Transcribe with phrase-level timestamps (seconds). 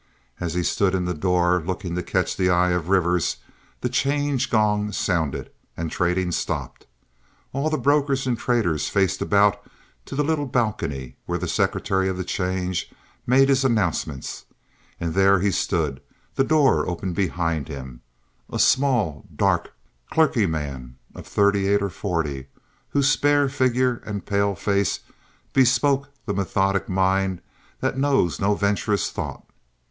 [0.39, 3.37] As he stood in the door looking to catch the eye of Rivers,
[3.81, 6.87] the 'change gong sounded, and trading stopped.
[7.53, 9.61] All the brokers and traders faced about
[10.05, 12.89] to the little balcony, where the secretary of the 'change
[13.27, 14.45] made his announcements;
[14.99, 16.01] and there he stood,
[16.33, 18.01] the door open behind him,
[18.49, 19.71] a small, dark,
[20.11, 22.47] clerkly man of thirty eight or forty,
[22.89, 25.01] whose spare figure and pale face
[25.53, 27.39] bespoke the methodic mind
[27.81, 29.45] that knows no venturous thought.